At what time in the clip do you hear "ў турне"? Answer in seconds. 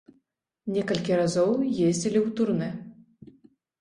2.25-2.71